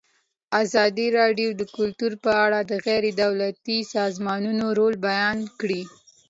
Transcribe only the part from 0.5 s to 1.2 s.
ازادي